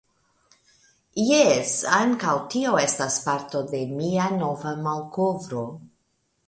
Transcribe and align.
Jes, 1.23 1.75
ankaŭ 1.97 2.33
tio 2.55 2.73
estas 2.87 3.19
parto 3.27 3.65
de 3.75 3.85
mia 4.01 4.27
nova 4.41 4.75
malkovro. 4.89 5.67